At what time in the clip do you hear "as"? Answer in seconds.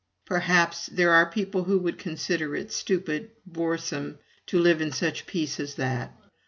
5.59-5.75